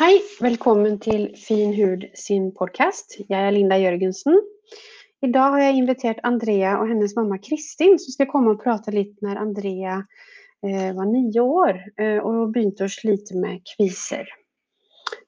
[0.00, 3.18] Hei, velkommen til Fin hud sin podkast.
[3.28, 4.38] Jeg er Linda Jørgensen.
[5.20, 8.94] I dag har jeg invitert Andrea og hennes mamma Kristin, som skal komme og prate
[8.94, 9.98] litt når Andrea
[10.64, 14.24] eh, var ni år eh, og begynte å slite med kviser.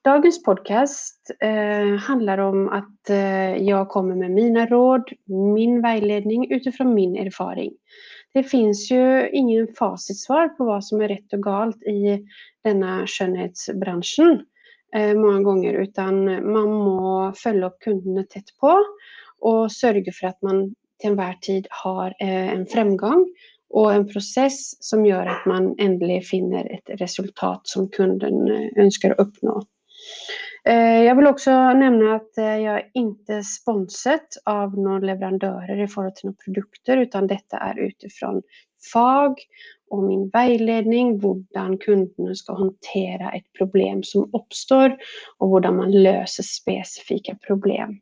[0.08, 6.70] Dagens podkast eh, handler om at eh, jeg kommer med mine råd, min veiledning ut
[6.78, 7.74] fra min erfaring.
[8.32, 9.04] Det fins jo
[9.36, 12.16] ingen fasitsvar på hva som er rett og galt i
[12.64, 14.40] denne skjønnhetsbransjen
[14.92, 18.74] mange ganger, utan man må følge opp kundene tett på
[19.42, 20.66] og sørge for at man
[21.02, 23.24] til enhver tid har eh, en fremgang
[23.72, 29.14] og en prosess som gjør at man endelig finner et resultat som kunden eh, ønsker
[29.14, 29.56] å oppnå.
[30.68, 35.88] Eh, jeg vil også nevne at eh, jeg ikke er sponset av noen leverandører i
[35.90, 38.34] forhold til noen produkter, utan dette er ut fra
[38.92, 39.40] fag
[39.92, 44.96] og min veiledning, hvordan kundene skal håndtere et problem som oppstår,
[45.40, 47.98] og hvordan man løser spesifikke problem.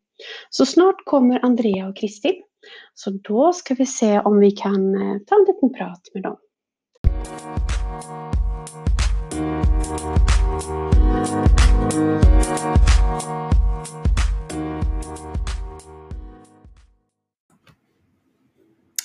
[0.55, 2.43] Så snart kommer Andrea og Kristin,
[2.95, 6.39] så da skal vi se om vi kan eh, ta en liten prat med dem.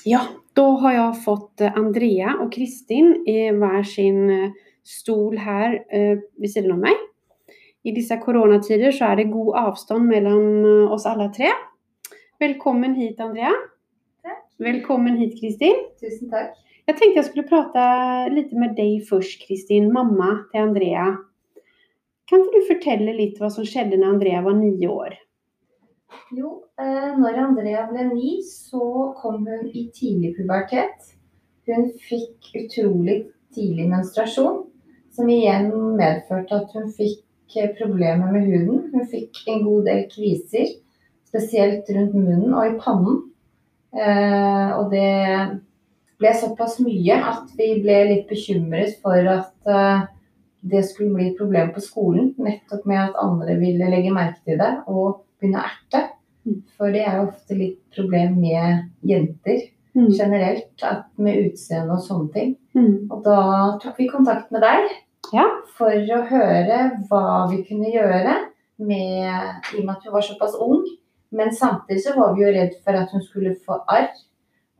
[0.05, 0.19] Ja,
[0.53, 4.51] da har jeg fått eh, Andrea og Kristin i hver sin eh,
[4.85, 6.99] stol her eh, ved siden av meg.
[7.85, 11.49] I disse koronatider så er det god avstand mellom oss alle tre.
[12.41, 13.49] Velkommen hit, Andrea.
[14.21, 14.45] Takk.
[14.61, 15.81] Velkommen hit, Kristin.
[15.97, 16.53] Tusen takk.
[16.85, 17.89] Jeg tenkte jeg skulle prate
[18.29, 19.89] litt med deg først, Kristin.
[19.93, 21.11] Mamma til Andrea.
[22.29, 25.17] Kan ikke du fortelle litt hva som skjedde når Andrea var ni år?
[26.33, 31.11] Jo, eh, når Andrea ble ni, så kom hun i tidlig pubertet.
[31.69, 33.19] Hun fikk utrolig
[33.53, 34.63] tidlig menstruasjon,
[35.13, 38.87] som igjen medførte at hun fikk eh, problemer med huden.
[38.95, 40.73] Hun fikk en god del kviser,
[41.29, 43.21] spesielt rundt munnen og i pannen.
[43.93, 45.13] Eh, og det
[46.17, 50.09] ble såpass mye at vi ble litt bekymret for at
[50.65, 52.33] det skulle bli et problem på skolen.
[52.41, 56.05] Nettopp med at andre ville legge merke til det og begynne å erte.
[56.77, 60.09] For det er jo ofte litt problem med jenter Mm.
[60.11, 60.83] generelt,
[61.17, 62.49] med utseende og sånne ting.
[62.75, 63.07] Mm.
[63.09, 64.89] Og da tok vi kontakt med deg
[65.33, 65.45] Ja.
[65.77, 66.79] for å høre
[67.09, 68.35] hva vi kunne gjøre
[68.77, 70.83] med, i og med at hun var såpass ung.
[71.31, 74.09] Men samtidig så var vi jo redd for at hun skulle få arr,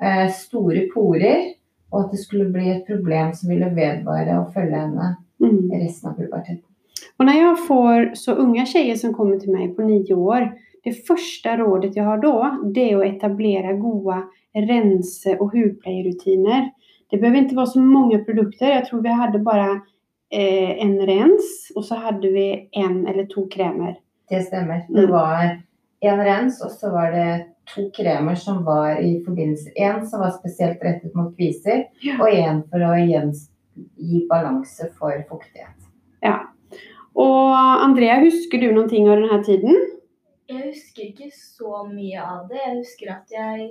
[0.01, 1.53] eh, store porer,
[1.93, 5.69] og at det skulle bli et problem som ville vedvare og følge henne Mm.
[5.71, 6.61] resten av puberteten.
[7.19, 10.51] Og når jeg får så unga tjejer som kommer til meg på nio år,
[10.85, 14.21] det første rådet jeg har da, det er å etablere gode
[14.55, 16.69] rense og hudpleierutiner.
[17.11, 18.71] Det behøver ikke være så mange produkter.
[18.71, 19.69] Jeg tror vi hadde bare
[20.31, 22.47] eh, en rens og så hadde vi
[22.77, 23.97] en eller to kremer.
[24.29, 24.85] Det stemmer.
[24.89, 24.95] Mm.
[24.95, 25.43] Det var
[26.05, 27.29] en rens, og så var det
[27.73, 32.17] to kremer som var i forbindelse En som var spesielt rettet mot kviser, Ja.
[32.19, 35.89] og en for å gi balanse for fuktighet.
[36.21, 36.39] Ja.
[37.15, 39.94] Og Andrea, husker du noen ting av denne här tiden?
[40.45, 42.59] Jeg husker ikke så mye av det.
[42.61, 43.69] Jeg husker at, jeg,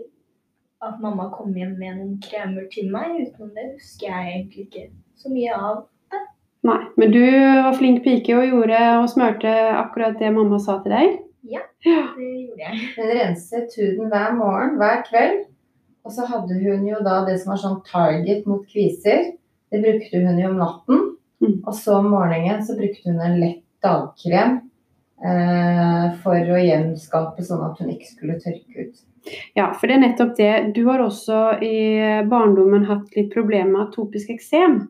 [0.83, 3.13] at mamma kom hjem med noen kremer til meg.
[3.29, 4.89] Utenom det husker jeg egentlig ikke
[5.23, 5.85] så mye av.
[6.11, 6.23] det.
[6.67, 10.97] Nei, men du var flink pike og gjorde og smurte akkurat det mamma sa til
[10.97, 11.17] deg?
[11.47, 11.63] Ja.
[11.87, 12.03] Ja.
[12.17, 12.83] Det gjorde jeg.
[12.97, 15.47] Hun renset huden hver morgen, hver kveld.
[16.05, 19.31] Og så hadde hun jo da det som var sånn target mot kviser.
[19.71, 21.09] Det brukte hun jo om natten.
[21.39, 21.59] Mm.
[21.63, 24.65] Og så om morgenen så brukte hun en lett dagkrem
[25.25, 28.99] for å gjenskape sånn at hun ikke skulle tørke ut.
[29.57, 30.53] Ja, for det er nettopp det.
[30.77, 31.77] Du har også i
[32.29, 34.83] barndommen hatt litt problemer med atopisk eksem.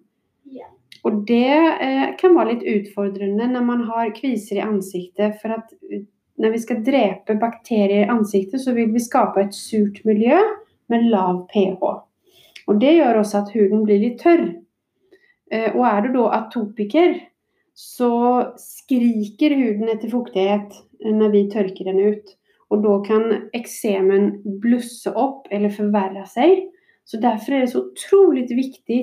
[0.51, 0.67] Ja.
[1.05, 1.53] Og det
[1.85, 5.39] eh, kan være litt utfordrende når man har kviser i ansiktet.
[5.43, 6.07] For at eh,
[6.41, 10.41] når vi skal drepe bakterier i ansiktet, så vil vi skape et surt miljø
[10.93, 11.93] med lav pH.
[12.65, 14.49] Og det gjør også at huden blir litt tørr.
[15.53, 17.21] Eh, og er du da atopiker,
[17.75, 22.35] så skriker huden etter fuktighet når vi tørker den ut.
[22.73, 24.31] Og da kan eksemen
[24.63, 26.71] blusse opp eller forverre seg.
[27.05, 29.01] Så derfor er det så utrolig viktig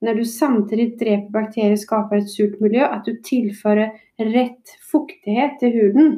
[0.00, 3.92] når du samtidig dreper bakterier og skaper et surt miljø, at du tilfører
[4.30, 6.14] rett fuktighet til huden.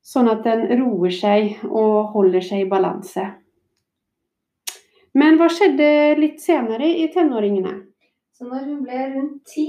[0.00, 3.26] Sånn at den roer seg og holder seg i balanse.
[5.12, 7.74] Men hva skjedde litt senere i tenåringene?
[8.32, 9.66] Så når hun ble rundt ti,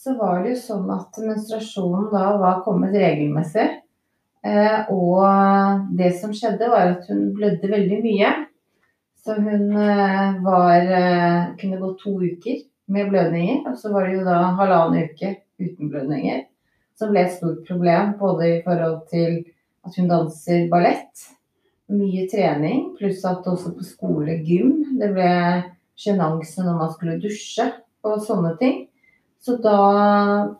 [0.00, 3.66] så var det jo sånn at menstruasjonen da var kommet regelmessig.
[4.40, 8.30] Eh, og det som skjedde, var at hun blødde veldig mye.
[9.20, 14.16] Så hun eh, var eh, kunne gå to uker med blødninger, og så var det
[14.16, 16.46] jo da halvannen uke uten blødninger.
[16.96, 18.14] som ble et stort problem.
[18.20, 19.44] Både i forhold til
[19.84, 21.28] at hun danser ballett,
[21.88, 24.98] mye trening, pluss at også på skole, gym.
[25.00, 25.30] Det ble
[26.00, 27.68] sjenanse når man skulle dusje
[28.04, 28.86] og sånne ting.
[29.40, 29.76] Så da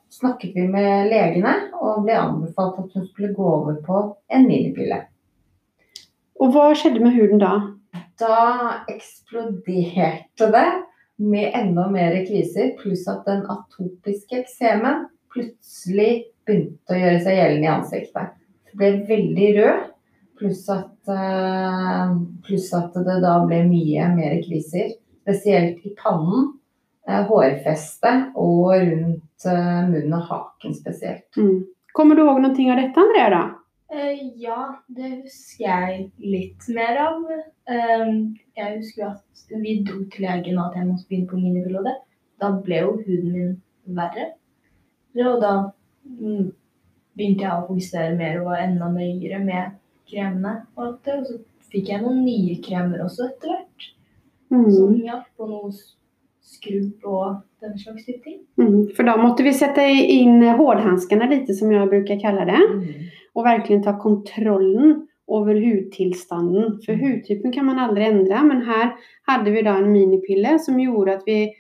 [0.09, 5.03] snakket vi med legene og ble anbefalt at hun skulle gå over på en minipille.
[6.41, 7.53] Og hva skjedde med huden da?
[8.21, 8.39] Da
[8.89, 10.69] eksploderte det
[11.21, 16.13] med enda mer kviser, pluss at den atopiske eksemen plutselig
[16.49, 18.37] begynte å gjøre seg gjeldende i ansiktet.
[18.71, 19.83] Det ble veldig rød,
[20.41, 22.17] pluss at, eh,
[22.47, 24.97] pluss at det da ble mye mer kviser.
[25.21, 26.55] Spesielt i pannen,
[27.11, 31.27] eh, hårfestet og rundt eh, munnen og haken spesielt.
[31.37, 31.65] Mm.
[31.97, 33.31] Kommer du ihåg noe av dette, Andrea?
[33.35, 33.43] da?
[33.91, 37.25] Eh, ja, det husker jeg litt mer av.
[37.67, 41.97] Jeg husker at vi dro til legen og at jeg måtte begynne på minipille.
[42.41, 43.57] Da ble jo huden min
[43.99, 44.31] verre.
[45.19, 45.53] Og da
[46.07, 46.53] mm,
[47.19, 49.75] begynte jeg å fokusere mer og var enda nøyere med
[50.11, 50.61] kremene.
[50.77, 53.89] Og, alt det, og så fikk jeg noen nye kremer også etter hvert.
[54.51, 55.03] Som Mm.
[55.07, 55.69] hjalp på noe
[56.51, 58.41] skrubb og den slags type ting.
[58.59, 58.89] Mm.
[58.97, 62.61] För då måste vi sätta in hårdhandskarna lite som jag brukar kalla det.
[63.33, 65.07] Och verkligen ta kontrollen
[65.41, 66.81] över hudtillstånden.
[66.87, 68.43] För hudtypen kan man aldrig ändra.
[68.43, 71.53] Men här hade vi då en minipille som gjorde att vi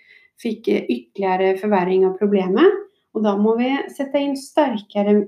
[0.42, 2.72] fick ytterligere ytterligare förvärring av problemet.
[3.12, 5.26] Och då må vi sätta in starkare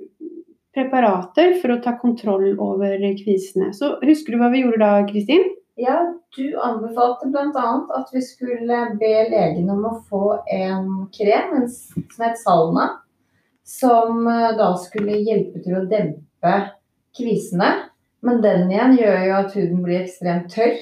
[0.74, 3.72] preparater för att ta kontroll över kvisene.
[3.72, 5.44] Så husker du vad vi gjorde da, Kristin?
[5.80, 7.68] Ja, du anbefalte bl.a.
[7.96, 12.88] at vi skulle be legen om å få en krem en, som het Salna,
[13.64, 16.54] som eh, da skulle hjelpe til å dempe
[17.16, 17.70] kvisene.
[18.22, 20.76] Men den igjen gjør jo at huden blir ekstremt tørr.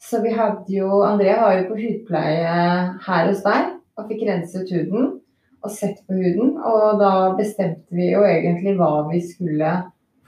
[0.00, 2.52] Så vi hadde jo Andrea har jo på hudpleie
[3.06, 5.10] her hos deg og fikk renset huden
[5.60, 6.54] og sett på huden.
[6.60, 9.74] Og da bestemte vi jo egentlig hva vi skulle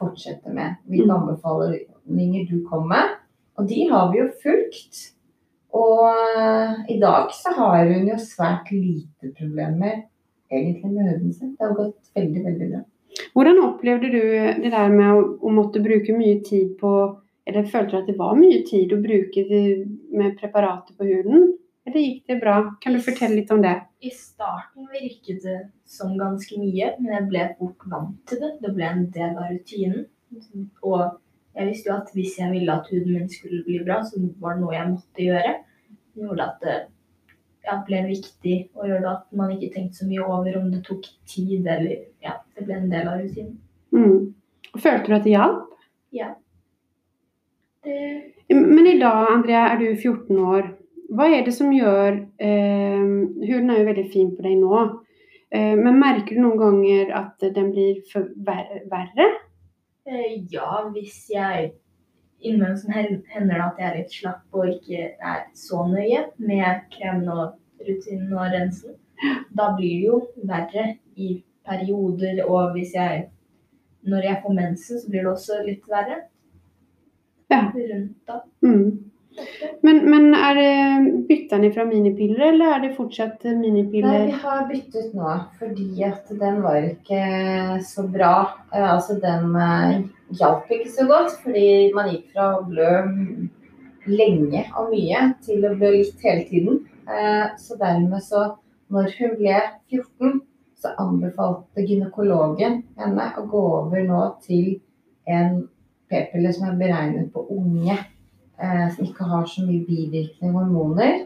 [0.01, 0.81] fortsette med.
[0.89, 1.17] Hvilke Mm.
[1.21, 3.17] anbefalinger du kom med.
[3.59, 5.03] Og de har vi jo fulgt.
[5.73, 10.03] Og eh, i dag så har hun jo svært lite problemer
[10.53, 11.55] egentlig med huden sin.
[11.57, 12.83] Det har gått veldig, veldig bra.
[13.33, 14.23] Hvordan opplevde du
[14.65, 16.93] det der med å, å måtte bruke mye tid på
[17.43, 19.43] Eller følte du at det var mye tid å bruke
[20.15, 21.49] med preparater på huden?
[21.89, 22.55] Eller gikk det bra?
[22.81, 23.73] Kan du fortelle litt om det?
[23.99, 25.57] I starten virket det
[25.91, 28.53] som ganske mye, men jeg ble fort vant til det.
[28.63, 30.05] Det ble en del av rutinen.
[30.87, 31.17] Og
[31.57, 34.57] jeg visste jo at hvis jeg ville at huden min skulle bli bra, så var
[34.57, 35.55] det noe jeg måtte gjøre.
[36.13, 36.77] Det gjorde at det
[37.67, 41.07] ja, ble viktig gjøre det, at man ikke tenkte så mye over om det tok
[41.29, 43.59] tid, eller ja, det ble en del av rutinen.
[43.93, 44.33] Mm.
[44.79, 45.69] Følte du at det hjalp?
[46.17, 46.33] Ja.
[47.85, 47.99] Det
[48.53, 50.73] Men i dag, Andrea, er du 14 år.
[51.13, 53.01] Hva er det som gjør eh,
[53.43, 54.83] Huden er jo veldig fin på deg nå.
[55.53, 59.29] Eh, men merker du noen ganger at den blir for verre?
[60.07, 61.73] Eh, Ja, hvis jeg
[62.43, 66.89] Innimellom så hender det at jeg er litt slapp og ikke er så nøye med
[66.91, 67.53] kremen og
[67.87, 68.97] rutinen og rensen.
[69.55, 70.19] Da blir det jo
[70.51, 73.29] verre i perioder, og hvis jeg
[74.03, 76.17] Når jeg får mensen, så blir det også litt verre.
[77.51, 77.71] Ja.
[77.71, 78.41] Rundt da.
[78.61, 79.12] Mm.
[79.83, 84.27] Men, men er det bytta ni fra minipiller, eller er det fortsatt minipiller?
[84.27, 87.23] Nei, vi har byttet nå fordi at den var ikke
[87.87, 88.35] så bra.
[88.75, 89.97] Eh, altså den eh,
[90.41, 92.93] hjalp ikke så godt, fordi man gikk fra å blø
[94.11, 96.81] lenge og mye til å blø litt hele tiden.
[97.09, 98.47] Eh, så dermed så,
[98.93, 99.59] når hun ble
[99.91, 100.41] 14,
[100.83, 104.81] så anbefalte gynekologen henne å gå over nå til
[105.31, 105.63] en
[106.11, 107.97] p-pille som er beregnet på unge,
[108.63, 111.21] som ikke har så mye bivirkende hormoner.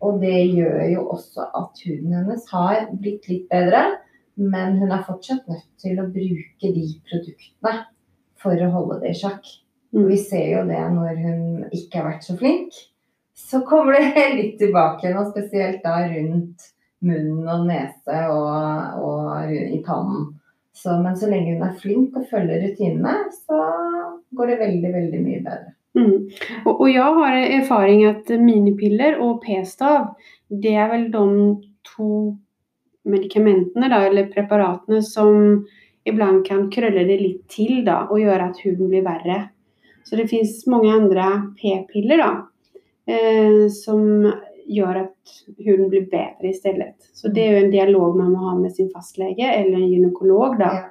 [0.00, 3.82] Og det gjør jo også at huden hennes har blitt litt bedre,
[4.40, 7.74] men hun er fortsatt nødt til å bruke de produktene
[8.40, 9.50] for å holde det i sjakk.
[9.92, 12.76] Og vi ser jo det når hun ikke har vært så flink.
[13.36, 16.70] Så kommer det litt tilbake igjen, og spesielt da rundt
[17.04, 20.30] munnen og nese og, og i pannen.
[20.76, 23.60] Så, men så lenge hun er flink og følger rutinene, så
[24.36, 25.74] går det veldig, veldig mye bedre.
[25.98, 26.30] Mm.
[26.64, 30.12] Og, og, jeg har erfaring at minipiller og p-stav,
[30.50, 31.24] det er vel de
[31.88, 32.10] to
[33.10, 35.64] medikamentene da, eller preparatene som
[36.08, 39.40] iblant kan krølle det litt til da, og gjøre at huden blir verre.
[40.06, 41.26] Så det fins mange andre
[41.58, 42.30] p-piller da,
[43.10, 44.30] eh, som
[44.70, 46.94] gjør at huden blir bedre i stedet.
[47.16, 50.58] Så det er jo en dialog man må ha med sin fastlege eller en gynekolog
[50.60, 50.70] da.
[50.76, 50.88] Ja.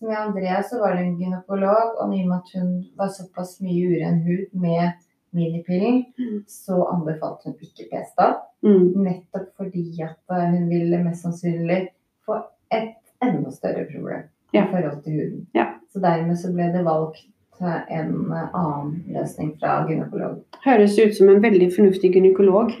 [0.00, 3.08] Så med Andrea så var det en gynekolog, og i og med at hun var
[3.12, 4.92] såpass mye uren hud med
[5.36, 6.44] minipillen, Mm.
[6.48, 8.32] så anbefalte hun ikke p-stav.
[8.62, 8.86] Mm.
[9.04, 11.88] Nettopp fordi at eh, hun ville mest sannsynlig
[12.26, 12.40] få
[12.72, 14.22] et enda større problem.
[14.54, 14.64] Ja.
[14.64, 15.46] i forhold til huden.
[15.54, 15.66] Ja.
[15.92, 17.20] Så dermed så ble det valgt
[17.60, 20.40] eh, en annen løsning fra gynekolog.
[20.64, 22.72] Høres ut som en veldig fornuftig gynekolog.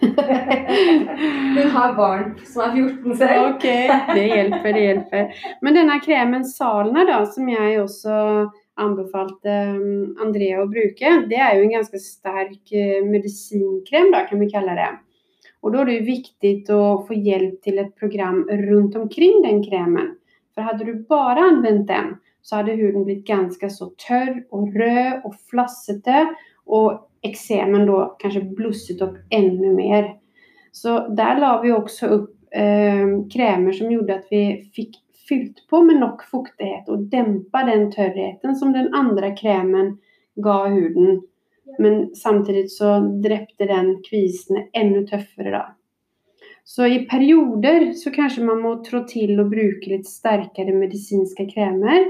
[1.56, 3.46] Hun har barn som er 14 selv.
[3.50, 3.66] Ok,
[4.14, 5.44] det hjelper, det hjelper.
[5.62, 8.16] Men denne kremen Salna da, som jeg også
[8.80, 14.40] anbefalte um, Andrea å bruke, det er jo en ganske sterk eh, medisinkrem da, kan
[14.40, 14.90] vi kalle det.
[15.62, 19.62] Og da er det jo viktig å få hjelp til et program rundt omkring den
[19.62, 20.14] kremen.
[20.52, 25.28] For hadde du bare anvendt den, så hadde huden blitt ganske så tørr og rød
[25.28, 26.24] og flassete,
[26.66, 30.12] og eksemen da kanskje blusset opp enda mer.
[30.72, 34.96] Så der la vi også opp eh, kremer som gjorde at vi fikk
[35.28, 39.96] fylt på med nok fuktighet og dempa den tørrheten som den andre kremen
[40.42, 41.20] ga huden.
[41.78, 45.62] Men samtidig så drepte den kvisene enda tøffere da.
[46.64, 52.04] Så i perioder så kanskje man må trå til å bruke litt sterkere medisinske kremer.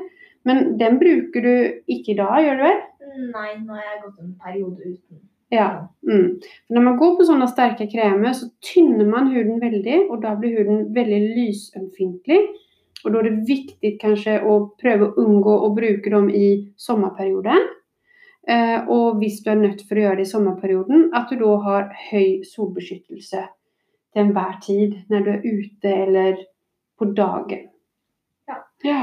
[0.48, 1.54] Men den bruker du
[1.90, 2.80] ikke da, gjør du vel?
[3.12, 5.22] Nei, nå har jeg gått en periode uten.
[5.52, 5.68] Ja.
[6.08, 6.40] Mm.
[6.72, 10.56] Når man går på sånne sterke kremer, så tynner man huden veldig, og da blir
[10.56, 12.40] huden veldig lysømfintlig.
[13.02, 16.48] Og da er det viktig kanskje å prøve å unngå å bruke dem i
[16.80, 17.68] sommerperioden.
[18.48, 21.56] Eh, og hvis du er nødt for å gjøre det i sommerperioden, at du da
[21.66, 26.40] har høy solbeskyttelse til enhver tid når du er ute eller
[26.98, 27.68] på dagen.
[28.48, 28.58] Ja.
[28.86, 29.02] ja.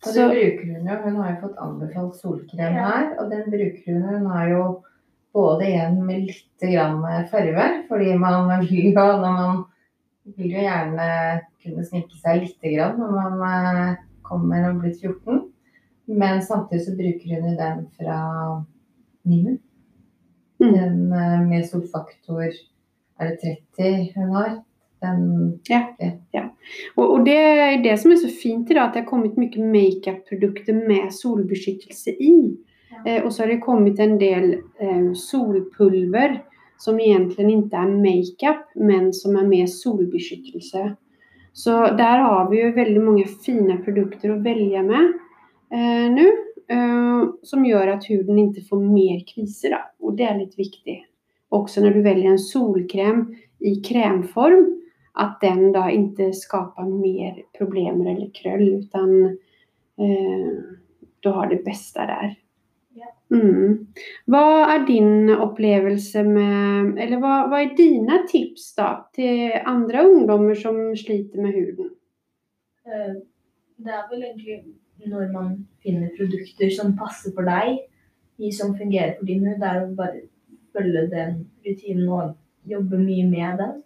[0.00, 0.96] Og det Så, bruker hun jo.
[1.04, 2.84] Hun har jo fått anbefalt solkrem Ja.
[2.88, 4.02] her, og den bruker hun.
[4.02, 4.62] Hun har jo
[5.34, 9.64] både en med litt grann farve, fordi man vil jo, når man
[10.24, 11.08] vil jo gjerne
[11.62, 15.42] kunne sminke seg litt grann når man eh, kommer og blir 14.
[16.10, 18.18] Men samtidig så bruker hun jo den fra
[19.28, 19.58] Nimu.
[20.60, 20.72] Mm.
[20.74, 22.48] Den eh, med solfaktor
[23.20, 24.58] er det 30 hun har.
[25.00, 25.54] Den
[26.96, 29.38] og, og det er det som er så fint i dag, at det har kommet
[29.40, 32.34] mye makeup-produkter med solbeskyttelse i.
[32.90, 33.00] Ja.
[33.06, 36.40] Eh, og så har det kommet en del eh, solpulver
[36.80, 40.84] som egentlig ikke er makeup, men som er med solbeskyttelse.
[41.52, 45.10] Så der har vi jo veldig mange fine produkter å velge med
[45.74, 46.28] eh, nå.
[46.70, 49.74] Eh, som gjør at huden ikke får mer kviser.
[49.74, 49.82] Da.
[50.00, 51.00] Og det er litt viktig.
[51.50, 53.24] Også når du velger en solkrem
[53.66, 54.68] i kremform,
[55.18, 59.38] at den da ikke skaper mer problemer eller krøll, utan
[59.98, 60.52] eh,
[61.20, 62.36] du har det beste der.
[63.30, 63.86] Mm.
[64.26, 70.58] Hva er din opplevelse med Eller hva, hva er dine tips da til andre ungdommer
[70.58, 71.92] som sliter med huden?
[72.86, 73.20] Eh,
[73.78, 74.58] Det er vel egentlig
[75.06, 75.52] når man
[75.82, 77.78] finner produkter som passer for deg,
[78.36, 80.26] de som fungerer for din hud, det er å bare
[80.74, 82.34] følge den rutinen og
[82.68, 83.78] jobbe mye med den.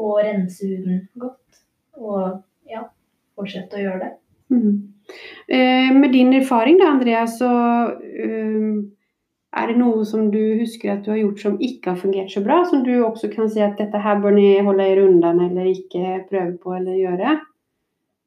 [0.00, 1.62] Og rense huden godt.
[2.00, 2.86] Og ja,
[3.36, 4.12] fortsette å gjøre det.
[4.52, 4.92] Mm.
[5.48, 7.50] Eh, med din erfaring da, Andrea, så
[7.92, 8.82] eh,
[9.52, 12.40] er det noe som du husker at du har gjort som ikke har fungert så
[12.44, 15.68] bra, som du også kan si at dette her bør ni holde dere undan eller
[15.72, 17.36] ikke prøve på eller gjøre?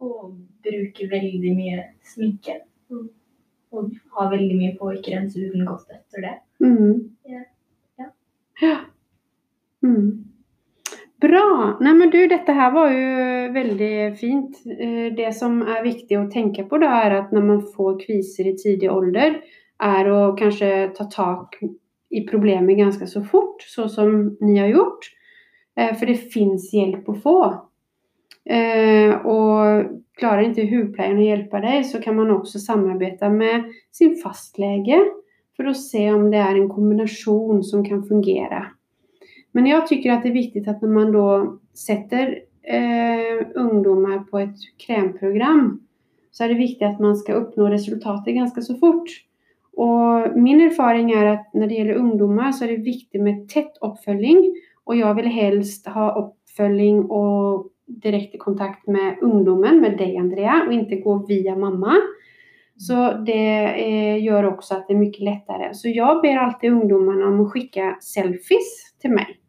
[0.06, 2.60] Og bruke veldig mye sminke.
[3.76, 6.36] Og ha veldig mye på å ikke rense huden godt etter det.
[6.62, 7.02] Mm.
[7.32, 7.42] Ja.
[8.00, 8.12] Ja.
[8.62, 8.78] Ja.
[9.82, 10.35] Mm.
[11.26, 11.78] Bra.
[11.82, 14.60] Nei, men du, dette her var jo veldig fint.
[14.70, 18.52] Eh, Det som er viktig å tenke på, da, er at når man får kviser
[18.52, 19.40] i tidlig alder,
[19.82, 21.58] er å kanskje ta tak
[22.16, 25.10] i problemet ganske så fort, så som ni har gjort.
[25.78, 27.40] Eh, For det fins hjelp å få.
[28.46, 29.90] Eh, Og
[30.20, 35.02] klarer ikke hudpleien å hjelpe deg, så kan man også samarbeide med sin fastlege
[35.58, 38.68] for å se om det er en kombinasjon som kan fungere.
[39.56, 44.40] Men jeg tycker att det är viktigt att när man då sätter eh, ungdomar på
[44.40, 45.80] ett krämprogram
[46.32, 49.10] så är det viktigt att man ska uppnå resultatet ganska så fort.
[49.74, 53.78] Och min erfaring är att när det gäller ungdomar så är det viktigt med tett
[53.82, 60.64] uppföljning och jag vill helst ha uppföljning och direkte kontakt med ungdomen, med dig Andrea
[60.68, 61.94] och inte gå via mamma.
[62.78, 65.74] Så det eh, gör också att det är mycket lättare.
[65.74, 69.40] Så jag ber alltid ungdomarna om att skicka selfies till mig.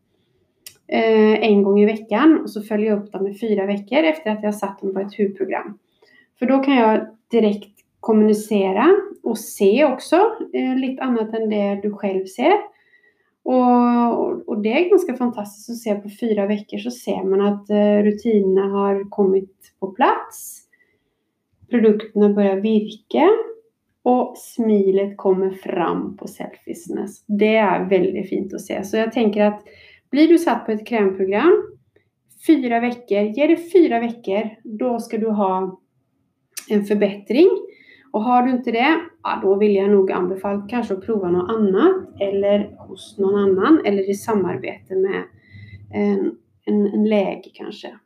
[0.88, 4.30] Eh, en gång i veckan och så följer jag upp dem i fyra veckor efter
[4.30, 5.78] att jag satt dem på ett hudprogram.
[6.38, 10.16] För då kan jag direkt kommunicera och se också
[10.52, 12.52] eh, lite annat än det du själv ser.
[13.42, 17.70] Och, och det är ganska fantastiskt att se på fyra veckor så ser man att
[17.70, 20.62] eh, rutinerna har kommit på plats.
[21.70, 23.28] Produkterna börjar virke
[24.02, 27.06] och smilet kommer fram på selfiesene.
[27.26, 28.84] Det är väldigt fint att se.
[28.84, 29.62] Så jag tänker att
[30.10, 31.76] blir du satt på ett krämprogram
[32.46, 35.80] fyra veckor, ge det fyra veckor, då ska du ha
[36.70, 37.48] en förbättring.
[38.12, 41.50] Och har du inte det, ja, då vill jag nog anbefala kanske att prova något
[41.50, 45.22] annat eller hos någon annan eller i samarbete med
[45.92, 47.98] en, en, en läge kanske.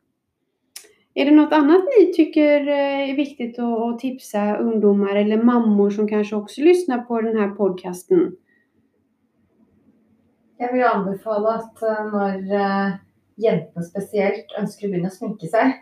[1.13, 6.07] Är det något annat ni tycker eh, är viktigt att, tipsa ungdomar eller mammor som
[6.07, 8.35] kanske också lyssnar på den här podcasten?
[10.61, 12.91] Jeg vil anbefale at eh, når eh,
[13.41, 15.73] jentene spesielt ønsker å begynne å sminke seg,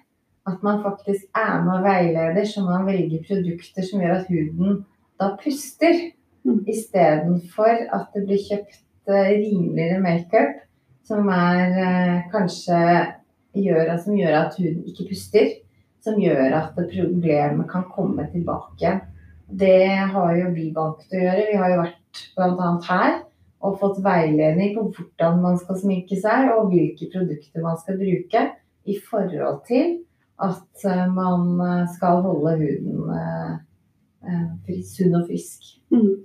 [0.48, 4.80] at man faktisk er med og veileder, så man velger produkter som gjør at huden
[5.20, 6.00] da puster.
[6.48, 6.64] Mm.
[6.72, 10.64] Istedenfor at det blir kjøpt eh, rimeligere makeup
[11.10, 12.80] som er kanskje
[13.60, 15.58] gjør, som gjør at huden ikke puster.
[16.06, 19.02] Som gjør at problemet kan komme tilbake.
[19.52, 21.50] Det har jo vi valgt å gjøre.
[21.50, 22.70] Vi har jo vært bl.a.
[22.88, 23.26] her
[23.60, 28.46] og fått veiledning på hvordan man skal sminke seg, og hvilke produkter man skal bruke
[28.88, 29.98] i forhold til
[30.39, 35.75] at eh, man eh, skal holde huden eh, sunn og frisk.
[35.92, 36.16] Mm.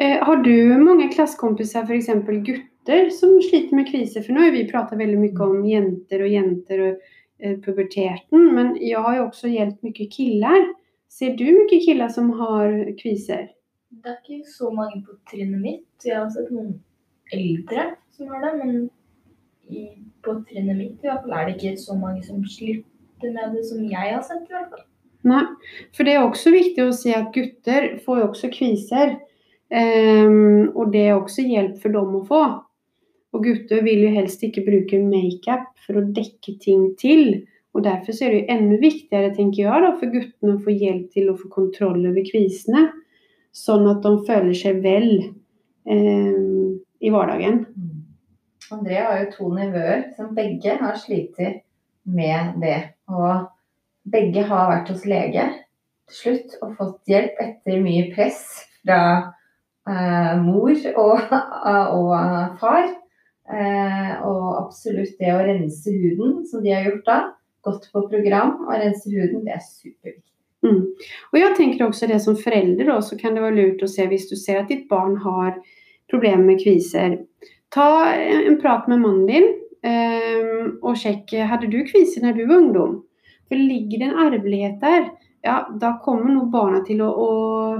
[0.00, 2.10] Har du mange klassekompiser, f.eks.
[2.46, 4.24] gutter, som sliter med kriser?
[4.24, 9.00] For nå har vi prata veldig mye om jenter og jenter eh, puberteten, men jeg
[9.00, 10.68] har jo også hjulpet mye killer.
[11.10, 12.70] Ser du mye killer som har
[13.00, 13.48] kriser?
[13.90, 16.04] Det er ikke så mange på trinnet mitt.
[16.06, 16.76] Jeg har sett noen
[17.34, 18.76] eldre som har det, men
[19.66, 19.88] i,
[20.22, 23.64] på trinnet mitt i hvert fall er det ikke så mange som sliter med det
[23.66, 24.46] som jeg har sett.
[24.46, 24.86] i hvert fall.
[25.26, 25.42] Nei,
[25.96, 29.18] for det er også viktig å si at gutter får jo også kviser.
[29.70, 32.44] Um, og det er også hjelp for dem å få.
[33.34, 37.42] Og gutter vil jo helst ikke bruke makeup for å dekke ting til.
[37.74, 41.12] Og derfor är det jo enda viktigere, tenker jeg, da, for guttene å få hjelp
[41.14, 42.88] til å få kontroll over kvisene.
[43.52, 45.08] Så at de føler seg vel
[45.90, 47.64] eh, i vardagen.
[48.70, 51.38] André har jo to nivåer som begge har slitt
[52.06, 52.78] med det.
[53.10, 53.48] Og
[54.10, 55.48] begge har vært hos lege
[56.10, 58.40] til slutt og fått hjelp etter mye press
[58.80, 59.00] fra
[59.90, 61.34] eh, mor og,
[61.98, 62.90] og far.
[63.50, 67.20] Eh, og absolutt det å rense huden, som de har gjort da.
[67.66, 70.28] Gått på program og rense huden, det er superviktig.
[70.66, 70.80] Mm.
[71.32, 74.28] Og jeg tenker også det som forelder, så kan det være lurt å se, hvis
[74.28, 75.56] du ser at ditt barn har
[76.10, 77.20] problem med kviser,
[77.72, 79.46] ta en en prat med mannen din
[79.86, 82.96] um, og check, hadde du kviser når du var ungdom?
[83.48, 85.10] For ligger det en arvelighet der,
[85.42, 87.30] ja, da kommer nok barna til å, å,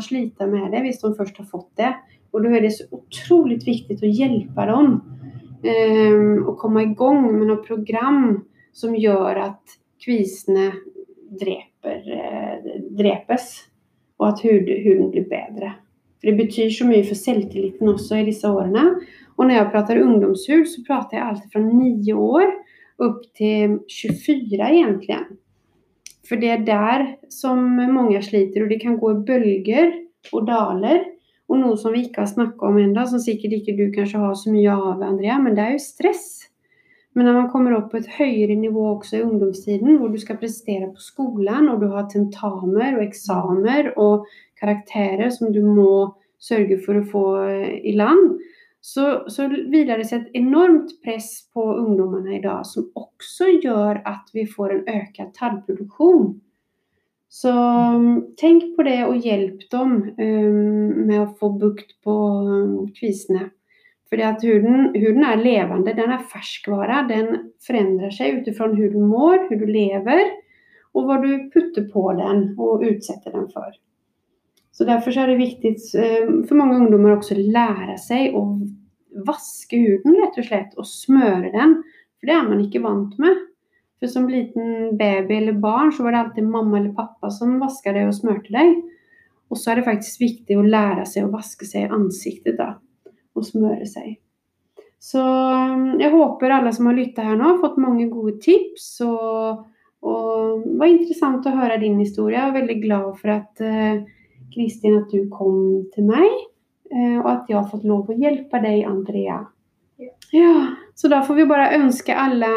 [0.01, 1.91] slite med det, hvis de først har fått det.
[2.33, 7.27] Og da er det så utrolig viktig å hjelpe dem um, å komme i gang
[7.27, 8.41] med noe program
[8.73, 10.71] som gjør at kvisene
[11.41, 13.53] dreper, eh, drepes,
[14.21, 15.75] og at huden blir bedre.
[16.21, 18.83] For det betyr så mye for selvtilliten også i disse årene.
[19.39, 22.51] Og når jeg prater ungdomshud, så prater jeg alltid fra 9 år
[23.01, 25.21] opp til 24 egentlig.
[26.29, 29.97] For det er der som mange sliter, og det kan gå i bølger
[30.35, 31.07] og daler.
[31.51, 34.37] Og noe som vi ikke har snakket om ennå, som sikkert ikke du kanskje har
[34.39, 36.29] så mye av, Andrea, men det er jo stress.
[37.19, 40.39] Men når man kommer opp på et høyere nivå også i ungdomstiden, hvor du skal
[40.39, 44.29] prestere på skolen, og du har tentamer og examer og
[44.61, 45.91] karakterer som du må
[46.41, 48.39] sørge for å få eh, i land,
[48.81, 54.01] så, så hviler det seg et enormt press på ungdommene i dag, som også gjør
[54.09, 56.31] at vi får en økt tallproduksjon.
[57.31, 62.15] Så mm, tenk på det og hjelp dem um, med å få bukt på
[62.47, 63.51] mm, kvisene.
[64.11, 67.05] For det at huden, huden er levende, den er ferskvare.
[67.07, 70.33] Den forandrer seg ut ifra hvordan du mår, hvordan du lever,
[70.99, 73.71] og hva du putter på den og utsetter den for.
[74.75, 78.43] Så derfor så er det viktig eh, for mange ungdommer også å lære seg å
[79.27, 81.79] vaske huden, rett og slett, og smøre den.
[82.19, 83.47] For det er man ikke vant med.
[84.01, 87.93] For som liten baby eller barn så var det alltid mamma eller pappa som vaska
[87.95, 88.79] deg og smørte deg.
[89.51, 92.73] Og så er det faktisk viktig å lære seg å vaske seg i ansiktet da,
[93.37, 94.19] og smøre seg.
[95.01, 98.89] Så um, jeg håper alle som har lyttet her nå har fått mange gode tips.
[99.07, 99.63] Og,
[100.05, 102.37] og det var interessant å høre din historie.
[102.37, 104.03] Jeg er veldig glad for at eh,
[104.53, 106.29] Kristin, at du kom til meg.
[106.93, 109.41] eh, og at jeg har fått lov å hjelpe deg, Andrea.
[110.01, 110.13] Ja.
[110.33, 110.53] Ja,
[110.97, 112.49] så da får vi bare ønske alle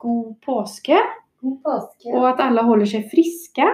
[0.00, 1.00] god påske.
[1.44, 2.12] God påske.
[2.12, 3.66] Og at alle holder seg friske.